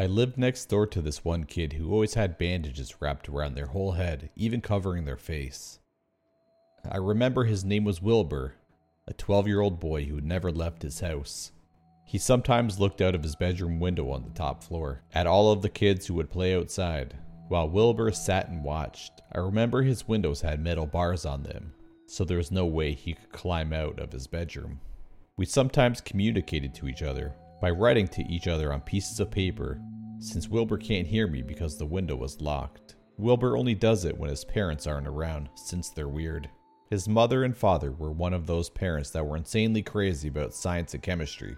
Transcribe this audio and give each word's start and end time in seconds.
I 0.00 0.06
lived 0.06 0.38
next 0.38 0.70
door 0.70 0.86
to 0.86 1.02
this 1.02 1.26
one 1.26 1.44
kid 1.44 1.74
who 1.74 1.92
always 1.92 2.14
had 2.14 2.38
bandages 2.38 3.02
wrapped 3.02 3.28
around 3.28 3.54
their 3.54 3.66
whole 3.66 3.92
head, 3.92 4.30
even 4.34 4.62
covering 4.62 5.04
their 5.04 5.18
face. 5.18 5.78
I 6.90 6.96
remember 6.96 7.44
his 7.44 7.66
name 7.66 7.84
was 7.84 8.00
Wilbur, 8.00 8.54
a 9.06 9.12
12 9.12 9.46
year 9.46 9.60
old 9.60 9.78
boy 9.78 10.06
who 10.06 10.22
never 10.22 10.50
left 10.50 10.80
his 10.80 11.00
house. 11.00 11.52
He 12.06 12.16
sometimes 12.16 12.80
looked 12.80 13.02
out 13.02 13.14
of 13.14 13.22
his 13.22 13.36
bedroom 13.36 13.78
window 13.78 14.10
on 14.10 14.22
the 14.22 14.30
top 14.30 14.64
floor 14.64 15.02
at 15.12 15.26
all 15.26 15.52
of 15.52 15.60
the 15.60 15.68
kids 15.68 16.06
who 16.06 16.14
would 16.14 16.30
play 16.30 16.56
outside, 16.56 17.18
while 17.48 17.68
Wilbur 17.68 18.10
sat 18.10 18.48
and 18.48 18.64
watched. 18.64 19.20
I 19.30 19.40
remember 19.40 19.82
his 19.82 20.08
windows 20.08 20.40
had 20.40 20.60
metal 20.60 20.86
bars 20.86 21.26
on 21.26 21.42
them, 21.42 21.74
so 22.06 22.24
there 22.24 22.38
was 22.38 22.50
no 22.50 22.64
way 22.64 22.92
he 22.92 23.12
could 23.12 23.32
climb 23.32 23.74
out 23.74 24.00
of 24.00 24.12
his 24.12 24.26
bedroom. 24.26 24.80
We 25.36 25.44
sometimes 25.44 26.00
communicated 26.00 26.74
to 26.76 26.88
each 26.88 27.02
other 27.02 27.34
by 27.60 27.70
writing 27.70 28.08
to 28.08 28.22
each 28.28 28.48
other 28.48 28.72
on 28.72 28.80
pieces 28.80 29.20
of 29.20 29.30
paper, 29.30 29.80
since 30.18 30.48
Wilbur 30.48 30.78
can't 30.78 31.06
hear 31.06 31.26
me 31.26 31.42
because 31.42 31.76
the 31.76 31.86
window 31.86 32.16
was 32.16 32.40
locked. 32.40 32.96
Wilbur 33.18 33.56
only 33.56 33.74
does 33.74 34.04
it 34.04 34.16
when 34.16 34.30
his 34.30 34.44
parents 34.44 34.86
aren't 34.86 35.06
around, 35.06 35.48
since 35.54 35.90
they're 35.90 36.08
weird. 36.08 36.48
His 36.90 37.08
mother 37.08 37.44
and 37.44 37.56
father 37.56 37.92
were 37.92 38.10
one 38.10 38.34
of 38.34 38.46
those 38.46 38.70
parents 38.70 39.10
that 39.10 39.24
were 39.24 39.36
insanely 39.36 39.82
crazy 39.82 40.28
about 40.28 40.54
science 40.54 40.94
and 40.94 41.02
chemistry, 41.02 41.56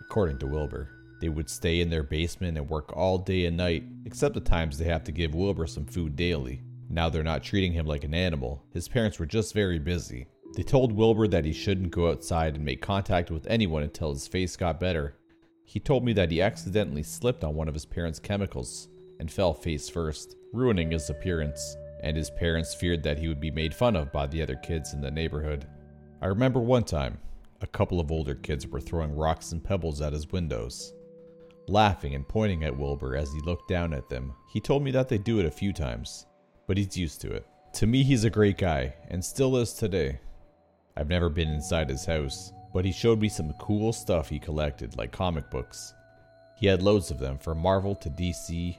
according 0.00 0.38
to 0.38 0.46
Wilbur. 0.46 0.88
They 1.20 1.28
would 1.28 1.50
stay 1.50 1.80
in 1.80 1.90
their 1.90 2.02
basement 2.02 2.56
and 2.56 2.68
work 2.68 2.96
all 2.96 3.18
day 3.18 3.46
and 3.46 3.56
night, 3.56 3.84
except 4.06 4.34
the 4.34 4.40
times 4.40 4.78
they 4.78 4.86
have 4.86 5.04
to 5.04 5.12
give 5.12 5.34
Wilbur 5.34 5.66
some 5.66 5.86
food 5.86 6.16
daily. 6.16 6.62
Now 6.88 7.08
they're 7.08 7.22
not 7.22 7.42
treating 7.42 7.72
him 7.72 7.86
like 7.86 8.04
an 8.04 8.14
animal. 8.14 8.64
His 8.72 8.88
parents 8.88 9.18
were 9.18 9.26
just 9.26 9.54
very 9.54 9.78
busy. 9.78 10.26
They 10.56 10.62
told 10.62 10.92
Wilbur 10.92 11.28
that 11.28 11.44
he 11.44 11.52
shouldn't 11.52 11.92
go 11.92 12.10
outside 12.10 12.56
and 12.56 12.64
make 12.64 12.82
contact 12.82 13.30
with 13.30 13.46
anyone 13.46 13.82
until 13.82 14.12
his 14.12 14.28
face 14.28 14.56
got 14.56 14.80
better, 14.80 15.16
he 15.64 15.80
told 15.80 16.04
me 16.04 16.12
that 16.12 16.30
he 16.30 16.42
accidentally 16.42 17.02
slipped 17.02 17.44
on 17.44 17.54
one 17.54 17.68
of 17.68 17.74
his 17.74 17.86
parents' 17.86 18.18
chemicals 18.18 18.88
and 19.20 19.30
fell 19.30 19.54
face 19.54 19.88
first, 19.88 20.36
ruining 20.52 20.90
his 20.90 21.08
appearance, 21.08 21.76
and 22.02 22.16
his 22.16 22.30
parents 22.30 22.74
feared 22.74 23.02
that 23.02 23.18
he 23.18 23.28
would 23.28 23.40
be 23.40 23.50
made 23.50 23.74
fun 23.74 23.96
of 23.96 24.12
by 24.12 24.26
the 24.26 24.42
other 24.42 24.56
kids 24.56 24.92
in 24.92 25.00
the 25.00 25.10
neighborhood. 25.10 25.66
I 26.20 26.26
remember 26.26 26.60
one 26.60 26.84
time, 26.84 27.18
a 27.60 27.66
couple 27.66 28.00
of 28.00 28.10
older 28.10 28.34
kids 28.34 28.66
were 28.66 28.80
throwing 28.80 29.14
rocks 29.14 29.52
and 29.52 29.62
pebbles 29.62 30.00
at 30.00 30.12
his 30.12 30.30
windows, 30.30 30.92
laughing 31.68 32.14
and 32.14 32.26
pointing 32.26 32.64
at 32.64 32.76
Wilbur 32.76 33.16
as 33.16 33.32
he 33.32 33.40
looked 33.40 33.68
down 33.68 33.94
at 33.94 34.08
them. 34.08 34.34
He 34.52 34.60
told 34.60 34.82
me 34.82 34.90
that 34.90 35.08
they 35.08 35.18
do 35.18 35.38
it 35.38 35.46
a 35.46 35.50
few 35.50 35.72
times, 35.72 36.26
but 36.66 36.76
he's 36.76 36.96
used 36.96 37.20
to 37.20 37.32
it. 37.32 37.46
To 37.74 37.86
me, 37.86 38.02
he's 38.02 38.24
a 38.24 38.30
great 38.30 38.58
guy, 38.58 38.94
and 39.08 39.24
still 39.24 39.56
is 39.56 39.72
today. 39.72 40.18
I've 40.96 41.08
never 41.08 41.28
been 41.28 41.48
inside 41.48 41.88
his 41.88 42.04
house, 42.04 42.52
but 42.72 42.84
he 42.84 42.92
showed 42.92 43.20
me 43.20 43.28
some 43.28 43.52
cool 43.54 43.92
stuff 43.92 44.28
he 44.28 44.38
collected, 44.38 44.96
like 44.96 45.12
comic 45.12 45.50
books. 45.50 45.94
He 46.56 46.66
had 46.66 46.82
loads 46.82 47.10
of 47.10 47.18
them, 47.18 47.38
from 47.38 47.58
Marvel 47.58 47.94
to 47.96 48.10
DC 48.10 48.76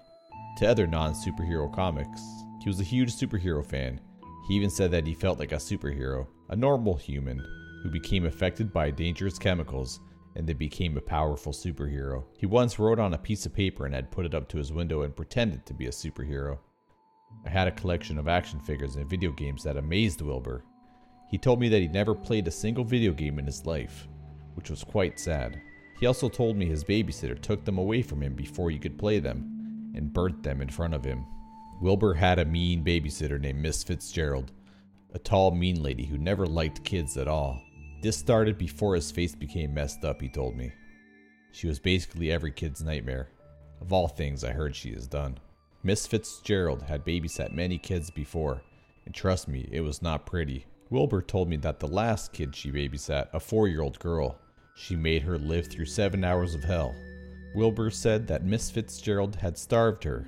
to 0.57 0.67
other 0.67 0.87
non 0.87 1.13
superhero 1.13 1.73
comics. 1.73 2.21
He 2.61 2.69
was 2.69 2.79
a 2.79 2.83
huge 2.83 3.13
superhero 3.13 3.65
fan. 3.65 3.99
He 4.47 4.55
even 4.55 4.69
said 4.69 4.91
that 4.91 5.05
he 5.05 5.13
felt 5.13 5.39
like 5.39 5.51
a 5.51 5.55
superhero, 5.57 6.27
a 6.49 6.55
normal 6.55 6.95
human 6.95 7.45
who 7.81 7.89
became 7.89 8.25
affected 8.25 8.71
by 8.71 8.89
dangerous 8.91 9.37
chemicals 9.37 9.99
and 10.35 10.47
then 10.47 10.57
became 10.57 10.97
a 10.97 11.01
powerful 11.01 11.51
superhero. 11.51 12.23
He 12.37 12.45
once 12.45 12.79
wrote 12.79 12.99
on 12.99 13.13
a 13.13 13.17
piece 13.17 13.45
of 13.45 13.53
paper 13.53 13.85
and 13.85 13.93
had 13.93 14.11
put 14.11 14.25
it 14.25 14.33
up 14.33 14.47
to 14.49 14.57
his 14.57 14.71
window 14.71 15.03
and 15.03 15.15
pretended 15.15 15.65
to 15.65 15.73
be 15.73 15.85
a 15.87 15.91
superhero. 15.91 16.57
I 17.45 17.49
had 17.49 17.67
a 17.67 17.71
collection 17.71 18.17
of 18.17 18.27
action 18.27 18.59
figures 18.59 18.95
and 18.95 19.09
video 19.09 19.31
games 19.31 19.63
that 19.63 19.77
amazed 19.77 20.21
Wilbur. 20.21 20.63
He 21.33 21.39
told 21.39 21.59
me 21.59 21.67
that 21.69 21.81
he'd 21.81 21.93
never 21.93 22.13
played 22.13 22.47
a 22.47 22.51
single 22.51 22.83
video 22.83 23.11
game 23.11 23.39
in 23.39 23.47
his 23.47 23.65
life, 23.65 24.07
which 24.53 24.69
was 24.69 24.83
quite 24.83 25.19
sad. 25.19 25.59
He 25.99 26.05
also 26.05 26.29
told 26.29 26.55
me 26.55 26.67
his 26.67 26.83
babysitter 26.83 27.41
took 27.41 27.65
them 27.65 27.79
away 27.79 28.03
from 28.03 28.21
him 28.21 28.35
before 28.35 28.69
he 28.69 28.77
could 28.77 28.99
play 28.99 29.17
them 29.17 29.91
and 29.95 30.13
burnt 30.13 30.43
them 30.43 30.61
in 30.61 30.69
front 30.69 30.93
of 30.93 31.03
him. 31.03 31.25
Wilbur 31.81 32.13
had 32.13 32.37
a 32.37 32.45
mean 32.45 32.83
babysitter 32.83 33.41
named 33.41 33.59
Miss 33.59 33.83
Fitzgerald, 33.83 34.51
a 35.15 35.17
tall, 35.17 35.49
mean 35.49 35.81
lady 35.81 36.05
who 36.05 36.19
never 36.19 36.45
liked 36.45 36.83
kids 36.83 37.17
at 37.17 37.27
all. 37.27 37.59
This 38.03 38.15
started 38.15 38.59
before 38.59 38.93
his 38.93 39.09
face 39.09 39.33
became 39.33 39.73
messed 39.73 40.05
up, 40.05 40.21
he 40.21 40.29
told 40.29 40.55
me. 40.55 40.71
She 41.51 41.65
was 41.65 41.79
basically 41.79 42.31
every 42.31 42.51
kid's 42.51 42.83
nightmare. 42.83 43.29
Of 43.81 43.91
all 43.91 44.07
things, 44.07 44.43
I 44.43 44.51
heard 44.51 44.75
she 44.75 44.93
has 44.93 45.07
done. 45.07 45.39
Miss 45.81 46.05
Fitzgerald 46.05 46.83
had 46.83 47.03
babysat 47.03 47.55
many 47.55 47.79
kids 47.79 48.11
before, 48.11 48.61
and 49.07 49.15
trust 49.15 49.47
me, 49.47 49.67
it 49.71 49.81
was 49.81 50.03
not 50.03 50.27
pretty. 50.27 50.67
Wilbur 50.93 51.23
told 51.23 51.49
me 51.49 51.55
that 51.57 51.79
the 51.79 51.87
last 51.87 52.33
kid 52.33 52.55
she 52.55 52.71
babysat, 52.71 53.27
a 53.33 53.39
four 53.39 53.67
year 53.67 53.81
old 53.81 53.97
girl, 53.97 54.37
she 54.75 54.95
made 54.95 55.23
her 55.23 55.39
live 55.39 55.65
through 55.65 55.87
seven 55.87 56.23
hours 56.23 56.53
of 56.53 56.63
hell. 56.63 56.93
Wilbur 57.55 57.89
said 57.89 58.27
that 58.27 58.45
Miss 58.45 58.69
Fitzgerald 58.69 59.35
had 59.35 59.57
starved 59.57 60.03
her 60.03 60.27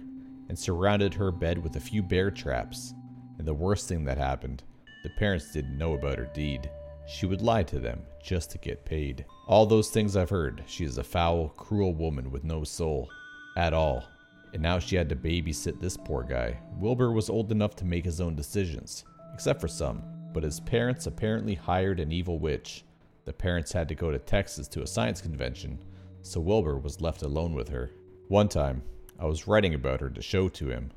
and 0.50 0.58
surrounded 0.58 1.14
her 1.14 1.32
bed 1.32 1.64
with 1.64 1.76
a 1.76 1.80
few 1.80 2.02
bear 2.02 2.32
traps. 2.32 2.96
And 3.38 3.48
the 3.48 3.54
worst 3.54 3.88
thing 3.88 4.06
that 4.06 4.18
happened, 4.18 4.64
the 5.04 5.12
parents 5.12 5.54
didn't 5.54 5.78
know 5.78 5.94
about 5.94 6.18
her 6.18 6.32
deed. 6.34 6.68
She 7.06 7.28
would 7.28 7.44
lie 7.44 7.62
to 7.62 7.78
them 7.78 8.02
just 8.24 8.50
to 8.50 8.58
get 8.58 8.86
paid. 8.86 9.24
All 9.48 9.68
those 9.68 9.92
things 9.92 10.18
I've 10.18 10.32
heard, 10.32 10.64
she 10.66 10.84
is 10.84 10.98
a 10.98 11.04
foul, 11.04 11.50
cruel 11.50 11.94
woman 11.94 12.32
with 12.32 12.44
no 12.44 12.64
soul. 12.64 13.08
At 13.56 13.76
all. 13.76 14.04
And 14.52 14.64
now 14.64 14.80
she 14.80 14.96
had 14.96 15.10
to 15.10 15.16
babysit 15.16 15.80
this 15.80 15.96
poor 15.96 16.24
guy. 16.24 16.58
Wilbur 16.80 17.12
was 17.12 17.30
old 17.30 17.52
enough 17.52 17.76
to 17.76 17.86
make 17.86 18.06
his 18.06 18.20
own 18.20 18.36
decisions, 18.36 19.04
except 19.32 19.62
for 19.62 19.68
some 19.68 20.15
but 20.36 20.44
his 20.44 20.60
parents 20.60 21.08
apparently 21.08 21.56
hired 21.56 21.98
an 21.98 22.12
evil 22.12 22.38
witch. 22.38 22.84
The 23.24 23.32
parents 23.32 23.72
had 23.72 23.88
to 23.88 23.96
go 23.96 24.12
to 24.12 24.20
Texas 24.20 24.68
to 24.68 24.82
a 24.82 24.88
science 24.88 25.22
convention, 25.22 25.80
so 26.24 26.42
Wilbur 26.42 26.78
was 26.78 27.00
left 27.00 27.22
alone 27.22 27.56
with 27.56 27.70
her. 27.70 27.90
One 28.28 28.50
time, 28.50 28.84
I 29.18 29.28
was 29.28 29.48
writing 29.48 29.76
about 29.76 30.02
her 30.02 30.10
to 30.10 30.22
show 30.22 30.50
to 30.50 30.68
him, 30.68 30.92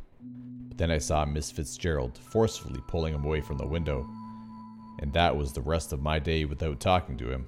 but 0.66 0.76
then 0.76 0.90
I 0.90 0.98
saw 0.98 1.24
Miss 1.24 1.52
Fitzgerald 1.52 2.18
forcefully 2.18 2.80
pulling 2.88 3.14
him 3.14 3.24
away 3.24 3.40
from 3.40 3.58
the 3.58 3.66
window, 3.66 4.04
and 4.98 5.12
that 5.12 5.36
was 5.36 5.52
the 5.52 5.60
rest 5.60 5.92
of 5.92 6.02
my 6.02 6.18
day 6.18 6.44
without 6.44 6.80
talking 6.80 7.16
to 7.18 7.30
him. 7.30 7.46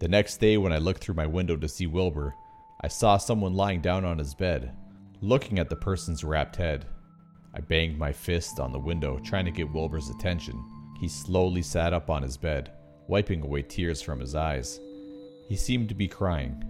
The 0.00 0.08
next 0.08 0.38
day, 0.38 0.56
when 0.56 0.72
I 0.72 0.78
looked 0.78 1.04
through 1.04 1.14
my 1.14 1.28
window 1.28 1.54
to 1.54 1.68
see 1.68 1.86
Wilbur, 1.86 2.34
I 2.80 2.88
saw 2.88 3.18
someone 3.18 3.54
lying 3.54 3.82
down 3.82 4.04
on 4.04 4.18
his 4.18 4.34
bed, 4.34 4.74
looking 5.20 5.60
at 5.60 5.70
the 5.70 5.76
person's 5.76 6.24
wrapped 6.24 6.56
head. 6.56 6.86
I 7.54 7.60
banged 7.60 7.96
my 7.96 8.12
fist 8.12 8.58
on 8.58 8.72
the 8.72 8.80
window, 8.80 9.20
trying 9.20 9.44
to 9.44 9.52
get 9.52 9.72
Wilbur's 9.72 10.10
attention. 10.10 10.60
He 10.98 11.08
slowly 11.08 11.62
sat 11.62 11.92
up 11.92 12.10
on 12.10 12.22
his 12.22 12.36
bed, 12.36 12.72
wiping 13.06 13.42
away 13.42 13.62
tears 13.62 14.02
from 14.02 14.18
his 14.18 14.34
eyes. 14.34 14.80
He 15.48 15.56
seemed 15.56 15.88
to 15.88 15.94
be 15.94 16.08
crying, 16.08 16.62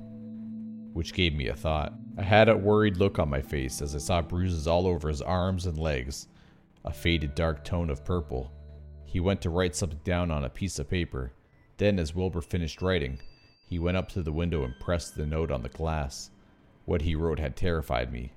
which 0.93 1.15
gave 1.15 1.35
me 1.35 1.49
a 1.49 1.55
thought. 1.55 1.95
I 2.19 2.23
had 2.23 2.49
a 2.49 2.57
worried 2.57 2.97
look 2.97 3.19
on 3.19 3.31
my 3.31 3.41
face 3.41 3.81
as 3.81 3.95
I 3.95 3.99
saw 3.99 4.21
bruises 4.21 4.67
all 4.67 4.87
over 4.87 5.09
his 5.09 5.23
arms 5.23 5.67
and 5.67 5.79
legs, 5.79 6.29
a 6.85 6.93
faded 6.93 7.35
dark 7.35 7.65
tone 7.65 7.91
of 7.91 8.05
purple. 8.05 8.53
He 9.05 9.21
went 9.21 9.41
to 9.43 9.51
write 9.51 9.75
something 9.75 10.01
down 10.05 10.31
on 10.31 10.45
a 10.45 10.51
piece 10.51 10.79
of 10.79 10.91
paper. 10.91 11.33
Then, 11.79 11.99
as 11.99 12.15
Wilbur 12.15 12.43
finished 12.43 12.83
writing, 12.83 13.21
he 13.65 13.79
went 13.79 13.97
up 13.97 14.09
to 14.11 14.23
the 14.23 14.33
window 14.33 14.65
and 14.65 14.79
pressed 14.79 15.17
the 15.17 15.27
note 15.27 15.51
on 15.51 15.63
the 15.63 15.69
glass. 15.69 16.31
What 16.85 17.03
he 17.03 17.15
wrote 17.15 17.39
had 17.39 17.57
terrified 17.57 18.13
me. 18.13 18.33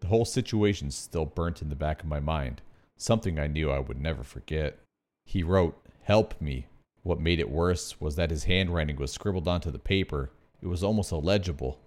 The 0.00 0.06
whole 0.06 0.24
situation 0.24 0.90
still 0.90 1.26
burnt 1.26 1.60
in 1.60 1.68
the 1.68 1.74
back 1.74 2.02
of 2.02 2.08
my 2.08 2.20
mind, 2.20 2.62
something 2.96 3.38
I 3.38 3.46
knew 3.46 3.70
I 3.70 3.78
would 3.78 4.00
never 4.00 4.22
forget. 4.22 4.78
He 5.24 5.42
wrote, 5.42 5.80
Help 6.02 6.40
me. 6.40 6.66
What 7.02 7.20
made 7.20 7.38
it 7.38 7.50
worse 7.50 8.00
was 8.00 8.16
that 8.16 8.30
his 8.30 8.44
handwriting 8.44 8.96
was 8.96 9.12
scribbled 9.12 9.48
onto 9.48 9.70
the 9.70 9.78
paper. 9.78 10.30
It 10.62 10.66
was 10.66 10.82
almost 10.82 11.12
illegible. 11.12 11.80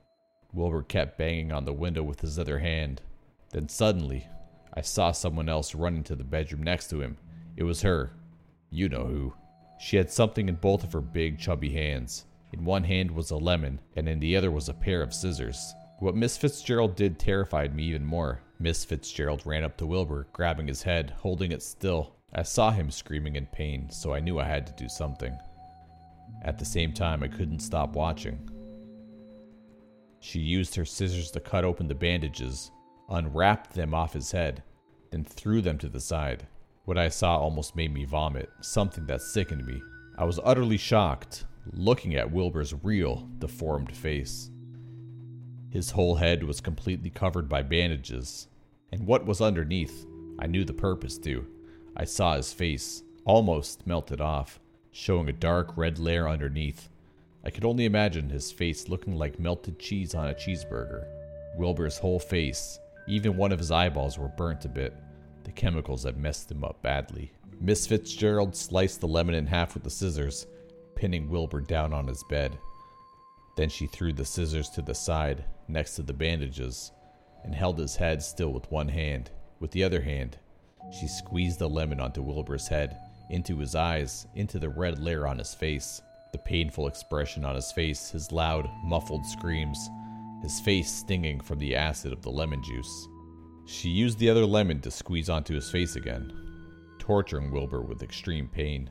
Wilbur 0.54 0.84
kept 0.84 1.18
banging 1.18 1.52
on 1.52 1.66
the 1.66 1.74
window 1.74 2.04
with 2.04 2.22
his 2.22 2.38
other 2.38 2.60
hand. 2.60 3.02
Then 3.52 3.70
suddenly, 3.70 4.28
I 4.74 4.82
saw 4.82 5.12
someone 5.12 5.50
else 5.50 5.74
run 5.74 5.96
into 5.96 6.16
the 6.16 6.24
bedroom 6.24 6.64
next 6.64 6.90
to 6.90 7.02
him. 7.02 7.18
It 7.56 7.64
was 7.64 7.82
her. 7.82 8.12
You 8.70 8.90
know 8.90 9.06
who. 9.06 9.34
She 9.80 9.98
had 9.98 10.12
something 10.12 10.50
in 10.50 10.56
both 10.56 10.84
of 10.84 10.94
her 10.94 11.02
big, 11.02 11.40
chubby 11.40 11.70
hands. 11.70 12.26
In 12.52 12.66
one 12.66 12.84
hand 12.84 13.12
was 13.12 13.32
a 13.32 13.38
lemon, 13.38 13.80
and 13.96 14.10
in 14.10 14.20
the 14.20 14.36
other 14.36 14.52
was 14.52 14.70
a 14.70 14.74
pair 14.74 15.02
of 15.02 15.14
scissors. 15.14 15.74
What 16.00 16.16
Miss 16.16 16.38
Fitzgerald 16.38 16.96
did 16.96 17.18
terrified 17.18 17.76
me 17.76 17.84
even 17.86 18.06
more. 18.06 18.42
Miss 18.60 18.86
Fitzgerald 18.86 19.46
ran 19.46 19.64
up 19.64 19.78
to 19.78 19.86
Wilbur, 19.86 20.28
grabbing 20.34 20.68
his 20.68 20.84
head, 20.84 21.12
holding 21.18 21.52
it 21.52 21.62
still. 21.62 22.17
I 22.34 22.44
saw 22.44 22.72
him 22.72 22.92
screaming 22.92 23.36
in 23.36 23.46
pain, 23.48 23.90
so 23.90 24.14
I 24.14 24.20
knew 24.20 24.40
I 24.40 24.44
had 24.44 24.68
to 24.68 24.74
do 24.74 24.90
something. 24.90 25.38
At 26.44 26.60
the 26.60 26.66
same 26.66 26.94
time, 26.94 27.24
I 27.24 27.28
couldn't 27.28 27.60
stop 27.60 27.96
watching. 27.96 28.50
She 30.20 30.40
used 30.40 30.76
her 30.76 30.86
scissors 30.86 31.32
to 31.32 31.40
cut 31.40 31.64
open 31.64 31.88
the 31.88 31.96
bandages, 31.96 32.72
unwrapped 33.10 33.74
them 33.74 33.94
off 33.94 34.14
his 34.14 34.32
head, 34.32 34.62
then 35.12 35.24
threw 35.24 35.62
them 35.62 35.78
to 35.78 35.88
the 35.88 36.02
side. 36.02 36.46
What 36.84 36.98
I 36.98 37.10
saw 37.10 37.38
almost 37.38 37.76
made 37.76 37.94
me 37.94 38.04
vomit, 38.04 38.50
something 38.62 39.06
that 39.08 39.22
sickened 39.22 39.66
me. 39.66 39.82
I 40.18 40.26
was 40.26 40.40
utterly 40.44 40.78
shocked, 40.78 41.46
looking 41.72 42.16
at 42.16 42.32
Wilbur's 42.32 42.74
real, 42.84 43.28
deformed 43.40 43.96
face. 43.96 44.50
His 45.70 45.92
whole 45.92 46.16
head 46.16 46.44
was 46.44 46.60
completely 46.60 47.10
covered 47.10 47.48
by 47.48 47.62
bandages, 47.62 48.48
and 48.92 49.06
what 49.06 49.26
was 49.26 49.42
underneath, 49.42 50.06
I 50.40 50.48
knew 50.48 50.66
the 50.66 50.74
purpose 50.74 51.18
to. 51.20 51.46
I 52.00 52.06
saw 52.06 52.36
his 52.36 52.54
face, 52.54 53.02
almost 53.26 53.88
melted 53.88 54.22
off, 54.22 54.60
showing 54.92 55.28
a 55.30 55.34
dark 55.34 55.76
red 55.76 55.98
layer 55.98 56.30
underneath. 56.30 56.90
I 57.44 57.50
could 57.50 57.66
only 57.66 57.86
imagine 57.86 58.30
his 58.30 58.52
face 58.52 58.88
looking 58.88 59.16
like 59.16 59.40
melted 59.40 59.80
cheese 59.80 60.14
on 60.14 60.30
a 60.30 60.36
cheeseburger. 60.36 61.08
Wilbur's 61.58 61.98
whole 61.98 62.20
face, 62.20 62.80
even 63.08 63.36
one 63.36 63.52
of 63.52 63.58
his 63.58 63.72
eyeballs, 63.72 64.20
were 64.20 64.28
burnt 64.28 64.64
a 64.66 64.70
bit. 64.70 64.94
The 65.44 65.52
chemicals 65.52 66.04
had 66.04 66.18
messed 66.18 66.52
him 66.52 66.64
up 66.64 66.82
badly. 66.84 67.32
Miss 67.60 67.88
Fitzgerald 67.88 68.56
sliced 68.56 69.02
the 69.02 69.08
lemon 69.08 69.34
in 69.34 69.48
half 69.48 69.74
with 69.74 69.84
the 69.84 69.90
scissors, 69.90 70.46
pinning 70.94 71.28
Wilbur 71.30 71.62
down 71.62 71.94
on 71.94 72.06
his 72.06 72.24
bed. 72.30 72.60
Then 73.56 73.70
she 73.70 73.88
threw 73.88 74.14
the 74.14 74.26
scissors 74.26 74.70
to 74.70 74.84
the 74.84 74.94
side, 74.94 75.46
next 75.68 75.96
to 75.96 76.04
the 76.04 76.14
bandages, 76.14 76.92
and 77.44 77.56
held 77.56 77.80
his 77.80 77.96
head 77.96 78.22
still 78.22 78.54
with 78.54 78.70
one 78.72 78.90
hand. 78.90 79.32
With 79.60 79.72
the 79.72 79.84
other 79.84 80.02
hand, 80.02 80.38
she 80.92 81.08
squeezed 81.08 81.60
the 81.60 81.70
lemon 81.70 82.00
onto 82.00 82.22
Wilbur's 82.22 82.68
head, 82.68 82.98
into 83.30 83.58
his 83.58 83.76
eyes, 83.76 84.28
into 84.36 84.60
the 84.60 84.70
red 84.70 85.00
layer 85.00 85.28
on 85.28 85.38
his 85.38 85.54
face, 85.54 86.02
the 86.32 86.38
painful 86.38 86.88
expression 86.88 87.46
on 87.46 87.56
his 87.56 87.72
face, 87.72 88.12
his 88.12 88.32
loud, 88.32 88.70
muffled 88.84 89.26
screams, 89.26 89.90
his 90.42 90.60
face 90.60 90.92
stinging 90.92 91.40
from 91.40 91.60
the 91.60 91.76
acid 91.76 92.14
of 92.14 92.22
the 92.22 92.30
lemon 92.30 92.62
juice. 92.64 93.08
She 93.66 93.90
used 93.90 94.20
the 94.20 94.30
other 94.30 94.46
lemon 94.46 94.80
to 94.82 94.92
squeeze 94.92 95.30
onto 95.30 95.56
his 95.56 95.70
face 95.70 95.96
again, 95.96 96.32
torturing 97.00 97.52
Wilbur 97.52 97.82
with 97.82 98.04
extreme 98.04 98.48
pain. 98.48 98.90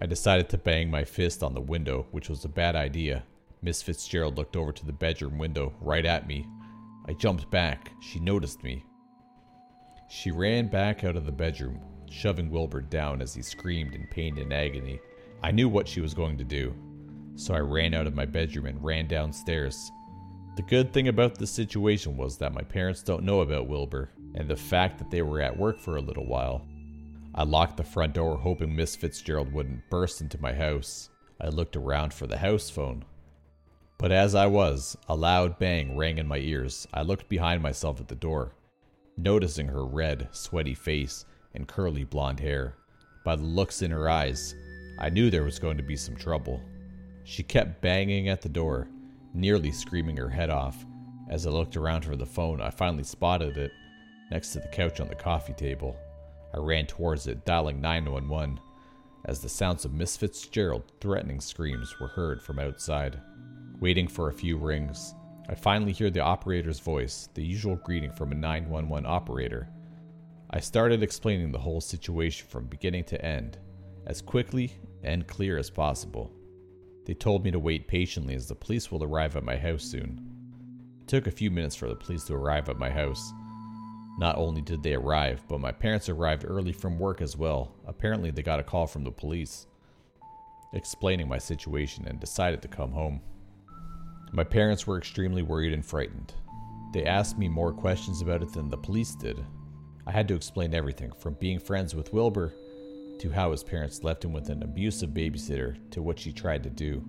I 0.00 0.06
decided 0.06 0.48
to 0.50 0.58
bang 0.58 0.90
my 0.90 1.04
fist 1.04 1.42
on 1.42 1.54
the 1.54 1.60
window, 1.60 2.06
which 2.10 2.28
was 2.28 2.44
a 2.44 2.48
bad 2.48 2.76
idea. 2.76 3.24
Miss 3.62 3.82
Fitzgerald 3.82 4.36
looked 4.36 4.56
over 4.56 4.72
to 4.72 4.86
the 4.86 4.92
bedroom 4.92 5.38
window, 5.38 5.74
right 5.80 6.04
at 6.04 6.28
me. 6.28 6.46
I 7.06 7.14
jumped 7.14 7.50
back. 7.50 7.92
She 8.00 8.20
noticed 8.20 8.62
me. 8.62 8.84
She 10.10 10.30
ran 10.30 10.68
back 10.68 11.04
out 11.04 11.16
of 11.16 11.26
the 11.26 11.32
bedroom, 11.32 11.80
shoving 12.08 12.48
Wilbur 12.50 12.80
down 12.80 13.20
as 13.20 13.34
he 13.34 13.42
screamed 13.42 13.94
in 13.94 14.06
pain 14.06 14.38
and 14.38 14.54
agony. 14.54 15.00
I 15.42 15.50
knew 15.50 15.68
what 15.68 15.86
she 15.86 16.00
was 16.00 16.14
going 16.14 16.38
to 16.38 16.44
do, 16.44 16.74
so 17.36 17.52
I 17.52 17.60
ran 17.60 17.92
out 17.92 18.06
of 18.06 18.14
my 18.14 18.24
bedroom 18.24 18.64
and 18.64 18.82
ran 18.82 19.06
downstairs. 19.06 19.90
The 20.56 20.62
good 20.62 20.94
thing 20.94 21.08
about 21.08 21.36
this 21.36 21.50
situation 21.50 22.16
was 22.16 22.38
that 22.38 22.54
my 22.54 22.62
parents 22.62 23.02
don't 23.02 23.22
know 23.22 23.42
about 23.42 23.68
Wilbur, 23.68 24.10
and 24.34 24.48
the 24.48 24.56
fact 24.56 24.98
that 24.98 25.10
they 25.10 25.20
were 25.20 25.42
at 25.42 25.58
work 25.58 25.78
for 25.78 25.96
a 25.96 26.02
little 26.02 26.26
while. 26.26 26.66
I 27.34 27.44
locked 27.44 27.76
the 27.76 27.84
front 27.84 28.14
door, 28.14 28.38
hoping 28.38 28.74
Miss 28.74 28.96
Fitzgerald 28.96 29.52
wouldn't 29.52 29.90
burst 29.90 30.22
into 30.22 30.40
my 30.40 30.54
house. 30.54 31.10
I 31.38 31.48
looked 31.48 31.76
around 31.76 32.14
for 32.14 32.26
the 32.26 32.38
house 32.38 32.70
phone. 32.70 33.04
But 33.98 34.10
as 34.10 34.34
I 34.34 34.46
was, 34.46 34.96
a 35.06 35.14
loud 35.14 35.58
bang 35.58 35.98
rang 35.98 36.16
in 36.16 36.26
my 36.26 36.38
ears. 36.38 36.88
I 36.94 37.02
looked 37.02 37.28
behind 37.28 37.62
myself 37.62 38.00
at 38.00 38.08
the 38.08 38.14
door 38.14 38.54
noticing 39.18 39.66
her 39.66 39.84
red, 39.84 40.28
sweaty 40.32 40.74
face 40.74 41.24
and 41.54 41.66
curly 41.66 42.04
blonde 42.04 42.40
hair. 42.40 42.76
By 43.24 43.36
the 43.36 43.42
looks 43.42 43.82
in 43.82 43.90
her 43.90 44.08
eyes, 44.08 44.54
I 44.98 45.10
knew 45.10 45.28
there 45.28 45.44
was 45.44 45.58
going 45.58 45.76
to 45.76 45.82
be 45.82 45.96
some 45.96 46.16
trouble. 46.16 46.62
She 47.24 47.42
kept 47.42 47.82
banging 47.82 48.28
at 48.28 48.40
the 48.40 48.48
door, 48.48 48.88
nearly 49.34 49.70
screaming 49.70 50.16
her 50.16 50.30
head 50.30 50.50
off. 50.50 50.86
As 51.28 51.46
I 51.46 51.50
looked 51.50 51.76
around 51.76 52.04
for 52.04 52.16
the 52.16 52.24
phone, 52.24 52.60
I 52.60 52.70
finally 52.70 53.04
spotted 53.04 53.58
it 53.58 53.72
next 54.30 54.52
to 54.52 54.60
the 54.60 54.68
couch 54.68 55.00
on 55.00 55.08
the 55.08 55.14
coffee 55.14 55.52
table. 55.52 55.96
I 56.54 56.58
ran 56.58 56.86
towards 56.86 57.26
it, 57.26 57.44
dialing 57.44 57.80
911, 57.80 58.58
as 59.26 59.40
the 59.40 59.48
sounds 59.48 59.84
of 59.84 59.92
Miss 59.92 60.16
Fitzgerald 60.16 60.84
threatening 61.00 61.40
screams 61.40 61.98
were 62.00 62.08
heard 62.08 62.42
from 62.42 62.58
outside. 62.58 63.20
Waiting 63.80 64.08
for 64.08 64.28
a 64.28 64.34
few 64.34 64.56
rings, 64.56 65.14
I 65.50 65.54
finally 65.54 65.92
hear 65.92 66.10
the 66.10 66.20
operator's 66.20 66.78
voice, 66.78 67.30
the 67.32 67.42
usual 67.42 67.76
greeting 67.76 68.12
from 68.12 68.32
a 68.32 68.34
911 68.34 69.06
operator. 69.06 69.68
I 70.50 70.60
started 70.60 71.02
explaining 71.02 71.52
the 71.52 71.58
whole 71.58 71.80
situation 71.80 72.46
from 72.48 72.66
beginning 72.66 73.04
to 73.04 73.24
end, 73.24 73.58
as 74.06 74.20
quickly 74.20 74.72
and 75.02 75.26
clear 75.26 75.56
as 75.56 75.70
possible. 75.70 76.30
They 77.06 77.14
told 77.14 77.44
me 77.44 77.50
to 77.50 77.58
wait 77.58 77.88
patiently 77.88 78.34
as 78.34 78.46
the 78.46 78.54
police 78.54 78.92
will 78.92 79.02
arrive 79.02 79.36
at 79.36 79.44
my 79.44 79.56
house 79.56 79.84
soon. 79.84 80.20
It 81.00 81.08
took 81.08 81.26
a 81.26 81.30
few 81.30 81.50
minutes 81.50 81.76
for 81.76 81.88
the 81.88 81.96
police 81.96 82.24
to 82.24 82.34
arrive 82.34 82.68
at 82.68 82.78
my 82.78 82.90
house. 82.90 83.32
Not 84.18 84.36
only 84.36 84.60
did 84.60 84.82
they 84.82 84.94
arrive, 84.94 85.42
but 85.48 85.60
my 85.60 85.72
parents 85.72 86.10
arrived 86.10 86.44
early 86.46 86.72
from 86.72 86.98
work 86.98 87.22
as 87.22 87.38
well. 87.38 87.74
Apparently, 87.86 88.30
they 88.30 88.42
got 88.42 88.60
a 88.60 88.64
call 88.64 88.86
from 88.86 89.04
the 89.04 89.10
police 89.10 89.66
explaining 90.74 91.28
my 91.28 91.38
situation 91.38 92.06
and 92.06 92.20
decided 92.20 92.60
to 92.60 92.68
come 92.68 92.92
home. 92.92 93.22
My 94.32 94.44
parents 94.44 94.86
were 94.86 94.98
extremely 94.98 95.42
worried 95.42 95.72
and 95.72 95.84
frightened. 95.84 96.34
They 96.92 97.04
asked 97.04 97.38
me 97.38 97.48
more 97.48 97.72
questions 97.72 98.20
about 98.20 98.42
it 98.42 98.52
than 98.52 98.68
the 98.68 98.76
police 98.76 99.14
did. 99.14 99.44
I 100.06 100.12
had 100.12 100.28
to 100.28 100.34
explain 100.34 100.74
everything 100.74 101.12
from 101.12 101.34
being 101.34 101.58
friends 101.58 101.94
with 101.94 102.12
Wilbur 102.12 102.52
to 103.18 103.30
how 103.30 103.50
his 103.50 103.64
parents 103.64 104.04
left 104.04 104.24
him 104.24 104.32
with 104.32 104.48
an 104.48 104.62
abusive 104.62 105.10
babysitter 105.10 105.76
to 105.90 106.02
what 106.02 106.18
she 106.18 106.32
tried 106.32 106.62
to 106.62 106.70
do. 106.70 107.04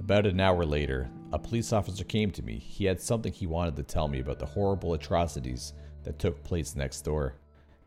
About 0.00 0.26
an 0.26 0.40
hour 0.40 0.64
later, 0.64 1.08
a 1.32 1.38
police 1.38 1.72
officer 1.72 2.04
came 2.04 2.30
to 2.32 2.42
me. 2.42 2.58
He 2.58 2.84
had 2.84 3.00
something 3.00 3.32
he 3.32 3.46
wanted 3.46 3.76
to 3.76 3.82
tell 3.82 4.06
me 4.06 4.20
about 4.20 4.38
the 4.38 4.46
horrible 4.46 4.94
atrocities 4.94 5.72
that 6.04 6.18
took 6.18 6.44
place 6.44 6.76
next 6.76 7.02
door. 7.02 7.34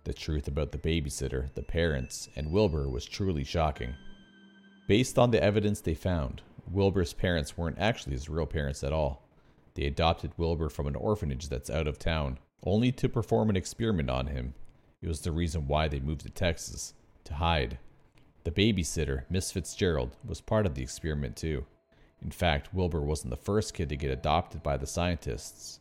The 0.03 0.13
truth 0.13 0.47
about 0.47 0.71
the 0.71 0.77
babysitter, 0.77 1.53
the 1.53 1.63
parents, 1.63 2.27
and 2.35 2.51
Wilbur 2.51 2.89
was 2.89 3.05
truly 3.05 3.43
shocking. 3.43 3.93
Based 4.87 5.19
on 5.19 5.31
the 5.31 5.41
evidence 5.41 5.81
they 5.81 5.93
found, 5.93 6.41
Wilbur's 6.71 7.13
parents 7.13 7.57
weren't 7.57 7.79
actually 7.79 8.13
his 8.13 8.29
real 8.29 8.45
parents 8.45 8.83
at 8.83 8.93
all. 8.93 9.27
They 9.73 9.85
adopted 9.85 10.31
Wilbur 10.37 10.69
from 10.69 10.87
an 10.87 10.95
orphanage 10.95 11.49
that's 11.49 11.69
out 11.69 11.87
of 11.87 11.97
town, 11.97 12.39
only 12.63 12.91
to 12.93 13.09
perform 13.09 13.49
an 13.49 13.55
experiment 13.55 14.09
on 14.09 14.27
him. 14.27 14.53
It 15.01 15.07
was 15.07 15.21
the 15.21 15.31
reason 15.31 15.67
why 15.67 15.87
they 15.87 15.99
moved 15.99 16.21
to 16.21 16.29
Texas 16.29 16.93
to 17.23 17.35
hide. 17.35 17.79
The 18.43 18.51
babysitter, 18.51 19.23
Miss 19.29 19.51
Fitzgerald, 19.51 20.15
was 20.25 20.41
part 20.41 20.65
of 20.65 20.75
the 20.75 20.81
experiment 20.81 21.35
too. 21.35 21.65
In 22.21 22.31
fact, 22.31 22.73
Wilbur 22.73 23.01
wasn't 23.01 23.31
the 23.31 23.37
first 23.37 23.73
kid 23.73 23.89
to 23.89 23.95
get 23.95 24.11
adopted 24.11 24.61
by 24.61 24.77
the 24.77 24.87
scientists. 24.87 25.79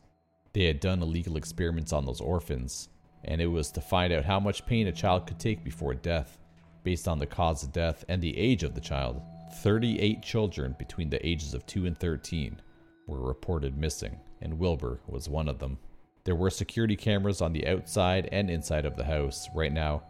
They 0.53 0.65
had 0.65 0.79
done 0.79 1.01
illegal 1.01 1.35
experiments 1.35 1.91
on 1.91 2.05
those 2.05 2.21
orphans, 2.21 2.89
and 3.23 3.41
it 3.41 3.47
was 3.47 3.71
to 3.71 3.81
find 3.81 4.13
out 4.13 4.25
how 4.25 4.39
much 4.39 4.65
pain 4.65 4.87
a 4.87 4.91
child 4.91 5.27
could 5.27 5.39
take 5.39 5.63
before 5.63 5.93
death, 5.93 6.37
based 6.83 7.07
on 7.07 7.19
the 7.19 7.25
cause 7.25 7.63
of 7.63 7.73
death 7.73 8.05
and 8.07 8.21
the 8.21 8.37
age 8.37 8.63
of 8.63 8.73
the 8.73 8.81
child. 8.81 9.21
38 9.51 10.21
children 10.21 10.75
between 10.77 11.09
the 11.09 11.25
ages 11.25 11.53
of 11.53 11.65
2 11.65 11.85
and 11.85 11.97
13 11.97 12.61
were 13.07 13.19
reported 13.19 13.77
missing, 13.77 14.19
and 14.41 14.57
Wilbur 14.57 15.01
was 15.07 15.27
one 15.27 15.49
of 15.49 15.59
them. 15.59 15.77
There 16.23 16.35
were 16.35 16.49
security 16.49 16.95
cameras 16.95 17.41
on 17.41 17.53
the 17.53 17.67
outside 17.67 18.29
and 18.31 18.49
inside 18.49 18.85
of 18.85 18.95
the 18.95 19.03
house. 19.03 19.49
Right 19.55 19.73
now, 19.73 20.03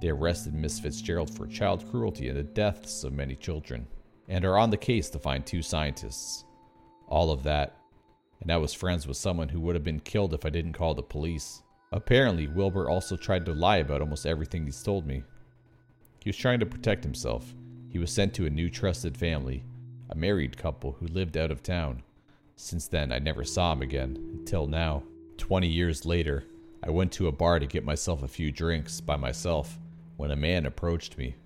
they 0.00 0.08
arrested 0.08 0.54
Miss 0.54 0.78
Fitzgerald 0.78 1.34
for 1.34 1.46
child 1.46 1.88
cruelty 1.90 2.28
and 2.28 2.38
the 2.38 2.42
deaths 2.42 3.04
of 3.04 3.12
many 3.12 3.34
children, 3.34 3.86
and 4.28 4.44
are 4.44 4.58
on 4.58 4.70
the 4.70 4.76
case 4.76 5.10
to 5.10 5.18
find 5.18 5.44
two 5.44 5.62
scientists. 5.62 6.44
All 7.08 7.30
of 7.30 7.42
that, 7.42 7.76
and 8.40 8.50
I 8.52 8.56
was 8.56 8.72
friends 8.72 9.06
with 9.06 9.16
someone 9.16 9.48
who 9.48 9.60
would 9.60 9.74
have 9.74 9.84
been 9.84 10.00
killed 10.00 10.34
if 10.34 10.46
I 10.46 10.50
didn't 10.50 10.74
call 10.74 10.94
the 10.94 11.02
police. 11.02 11.62
Apparently, 11.92 12.46
Wilbur 12.46 12.88
also 12.88 13.16
tried 13.16 13.44
to 13.46 13.52
lie 13.52 13.78
about 13.78 14.00
almost 14.00 14.26
everything 14.26 14.64
he's 14.64 14.82
told 14.82 15.06
me. 15.06 15.22
He 16.22 16.30
was 16.30 16.36
trying 16.36 16.60
to 16.60 16.66
protect 16.66 17.04
himself, 17.04 17.54
he 17.94 18.00
was 18.00 18.10
sent 18.10 18.34
to 18.34 18.44
a 18.44 18.50
new 18.50 18.68
trusted 18.68 19.16
family, 19.16 19.62
a 20.10 20.16
married 20.16 20.58
couple 20.58 20.96
who 20.98 21.06
lived 21.06 21.36
out 21.36 21.52
of 21.52 21.62
town. 21.62 22.02
Since 22.56 22.88
then, 22.88 23.12
I 23.12 23.20
never 23.20 23.44
saw 23.44 23.72
him 23.72 23.82
again, 23.82 24.16
until 24.32 24.66
now. 24.66 25.04
Twenty 25.36 25.68
years 25.68 26.04
later, 26.04 26.42
I 26.82 26.90
went 26.90 27.12
to 27.12 27.28
a 27.28 27.32
bar 27.32 27.60
to 27.60 27.66
get 27.66 27.84
myself 27.84 28.24
a 28.24 28.28
few 28.28 28.50
drinks 28.50 29.00
by 29.00 29.14
myself 29.14 29.78
when 30.16 30.32
a 30.32 30.36
man 30.36 30.66
approached 30.66 31.16
me. 31.16 31.36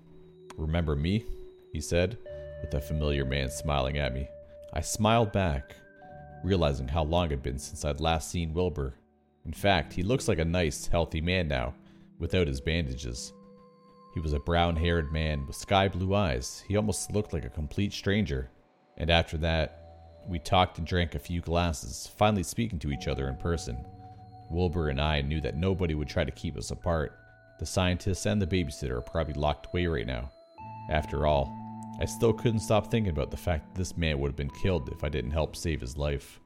Remember 0.57 0.95
me? 0.95 1.23
he 1.71 1.79
said, 1.79 2.17
with 2.63 2.73
a 2.73 2.81
familiar 2.81 3.25
man 3.25 3.51
smiling 3.51 3.99
at 3.99 4.15
me. 4.15 4.27
I 4.73 4.81
smiled 4.81 5.31
back, 5.31 5.75
realizing 6.43 6.87
how 6.87 7.03
long 7.03 7.27
it 7.27 7.31
had 7.31 7.43
been 7.43 7.59
since 7.59 7.85
I'd 7.85 8.01
last 8.01 8.31
seen 8.31 8.55
Wilbur. 8.55 8.95
In 9.45 9.53
fact, 9.53 9.93
he 9.93 10.01
looks 10.01 10.27
like 10.27 10.39
a 10.39 10.45
nice, 10.45 10.87
healthy 10.87 11.21
man 11.21 11.47
now, 11.47 11.75
without 12.17 12.47
his 12.47 12.59
bandages. 12.59 13.33
He 14.13 14.19
was 14.19 14.33
a 14.33 14.39
brown 14.39 14.75
haired 14.75 15.11
man 15.11 15.45
with 15.45 15.55
sky 15.55 15.87
blue 15.87 16.15
eyes. 16.15 16.63
He 16.67 16.75
almost 16.75 17.11
looked 17.11 17.33
like 17.33 17.45
a 17.45 17.49
complete 17.49 17.93
stranger. 17.93 18.49
And 18.97 19.09
after 19.09 19.37
that, 19.37 20.23
we 20.27 20.39
talked 20.39 20.77
and 20.77 20.85
drank 20.87 21.15
a 21.15 21.19
few 21.19 21.41
glasses, 21.41 22.11
finally 22.17 22.43
speaking 22.43 22.79
to 22.79 22.91
each 22.91 23.07
other 23.07 23.27
in 23.27 23.37
person. 23.37 23.85
Wilbur 24.49 24.89
and 24.89 24.99
I 24.99 25.21
knew 25.21 25.41
that 25.41 25.55
nobody 25.55 25.93
would 25.93 26.09
try 26.09 26.23
to 26.23 26.31
keep 26.31 26.57
us 26.57 26.71
apart. 26.71 27.17
The 27.59 27.65
scientists 27.65 28.25
and 28.25 28.41
the 28.41 28.47
babysitter 28.47 28.97
are 28.97 29.01
probably 29.01 29.35
locked 29.35 29.67
away 29.67 29.85
right 29.85 30.07
now. 30.07 30.31
After 30.89 31.27
all, 31.27 31.55
I 32.01 32.05
still 32.05 32.33
couldn't 32.33 32.61
stop 32.61 32.89
thinking 32.89 33.11
about 33.11 33.31
the 33.31 33.37
fact 33.37 33.67
that 33.67 33.77
this 33.77 33.97
man 33.97 34.19
would 34.19 34.29
have 34.29 34.35
been 34.35 34.49
killed 34.49 34.89
if 34.89 35.03
I 35.03 35.09
didn't 35.09 35.31
help 35.31 35.55
save 35.55 35.81
his 35.81 35.97
life. 35.97 36.39